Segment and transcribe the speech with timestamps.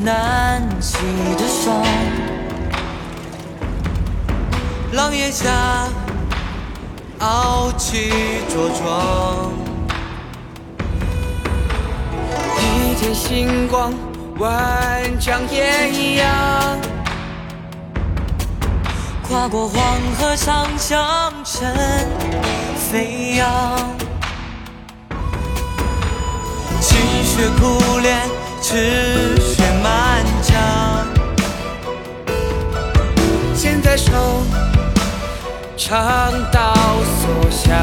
[0.00, 0.96] 风难洗
[1.36, 1.84] 的霜。
[4.92, 5.50] 狼烟下，
[7.18, 8.10] 傲气
[8.48, 9.52] 茁壮。
[12.58, 13.92] 一天星光，
[14.38, 14.50] 万
[15.20, 16.26] 丈艳阳。
[19.28, 21.70] 跨过黄河，长江尘
[22.90, 23.46] 飞扬。
[26.80, 27.89] 积雪苦
[35.90, 35.98] 长
[36.52, 37.74] 刀所向。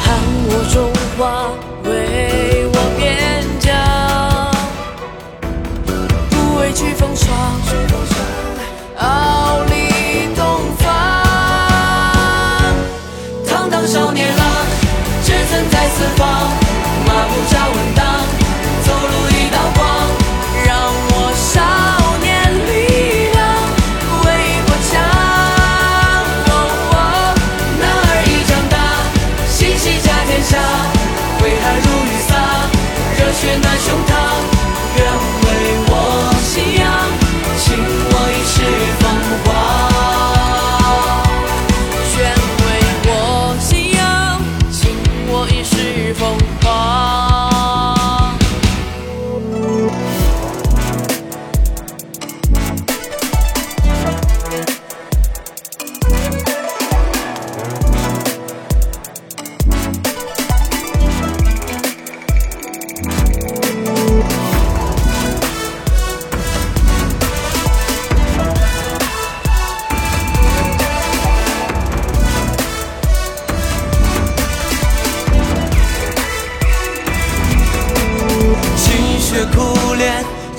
[0.00, 0.16] 喊
[0.48, 1.20] 我中华，
[1.84, 1.90] 为
[2.72, 3.70] 我边疆，
[6.30, 7.28] 不畏惧风霜，
[8.96, 10.42] 傲立东
[10.78, 10.88] 方。
[13.46, 14.42] 堂堂少年郎，
[15.22, 16.26] 志存在四方，
[17.04, 18.06] 马步扎稳当，
[18.86, 20.01] 走路一道光。
[33.42, 34.11] 却难兄破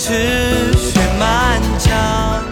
[0.06, 0.10] 赤
[0.74, 2.44] 血满江。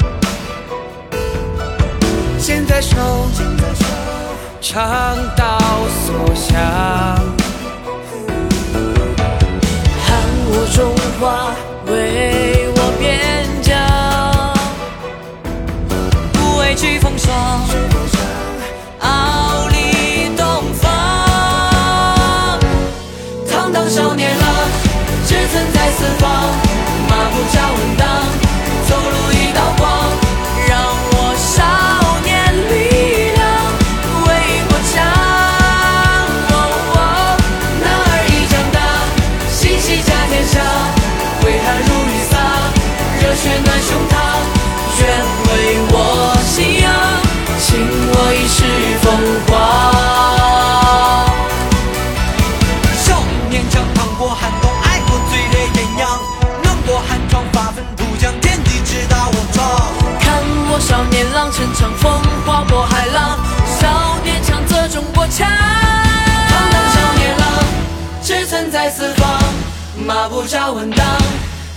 [2.40, 2.96] 现在手，
[4.62, 5.60] 长刀
[6.06, 6.58] 所向。
[10.06, 10.08] 喊
[10.48, 11.52] 我中华，
[11.92, 13.76] 为我边疆，
[16.32, 17.36] 不畏惧风霜，
[19.02, 20.90] 傲立东方。
[23.52, 24.38] 堂堂少年
[43.32, 44.14] 热血暖胸膛。
[45.00, 45.08] 愿
[45.48, 45.50] 为
[45.88, 45.96] 我
[46.46, 46.92] 信仰，
[47.64, 48.60] 倾我一世
[49.00, 49.08] 风
[49.48, 49.50] 华。
[52.98, 56.20] 少年强，趟过寒冬，爱过最烈艳阳，
[56.62, 59.66] 能过寒窗，发愤图强，天地之大我闯。
[60.20, 63.40] 看我少年郎，乘长风，划过海浪。
[63.80, 65.48] 少年强则中国强。
[65.48, 67.48] 堂堂少年郎，
[68.22, 69.26] 志存在四方，
[70.06, 71.06] 马步扎稳当，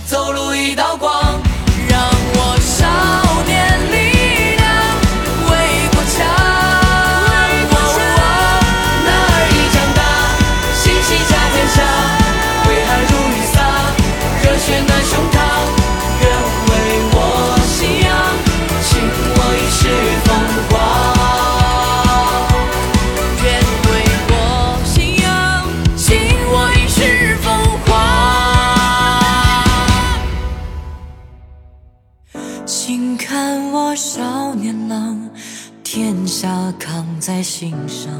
[0.05, 1.44] 走路一道光。
[32.65, 35.29] 请看我少年郎，
[35.83, 38.11] 天下扛在心上，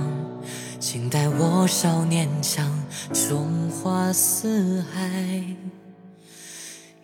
[0.80, 2.64] 请待我少年强，
[3.12, 5.44] 中华四海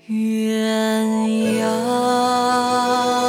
[0.06, 3.21] 远扬。